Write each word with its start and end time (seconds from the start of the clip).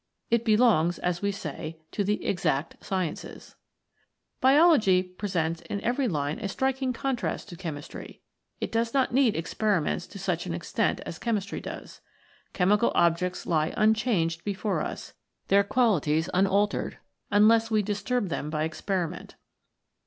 It 0.31 0.43
belongs, 0.43 0.97
as 0.97 1.21
we 1.21 1.31
say, 1.31 1.77
to 1.91 2.03
the 2.03 2.25
Exact 2.25 2.83
Sciences. 2.83 3.55
BIOLOGY 4.41 4.71
AND 4.71 4.83
CHEMISTRY 4.83 5.11
Biology 5.11 5.15
presents 5.15 5.61
in 5.69 5.79
every 5.81 6.07
line 6.07 6.39
a 6.39 6.47
striking 6.47 6.91
con 6.91 7.15
trast 7.15 7.49
to 7.49 7.55
Chemistry. 7.55 8.19
It 8.59 8.71
does 8.71 8.95
not 8.95 9.13
need 9.13 9.35
experi 9.35 9.83
ments 9.83 10.07
to 10.07 10.17
such 10.17 10.47
an 10.47 10.55
extent 10.55 11.01
as 11.01 11.19
Chemistry 11.19 11.61
does. 11.61 12.01
Chemical 12.53 12.91
objects 12.95 13.45
lie 13.45 13.75
unchanged 13.77 14.43
before 14.43 14.81
us, 14.81 15.13
their 15.49 15.63
qualities 15.63 16.31
unaltered, 16.33 16.97
unless 17.29 17.69
we 17.69 17.83
disturb 17.83 18.29
them 18.29 18.49
by 18.49 18.63
experiment. 18.63 19.35